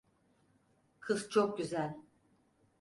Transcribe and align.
Kız 0.99 1.29
çok 1.29 1.57
güzel. 1.57 1.97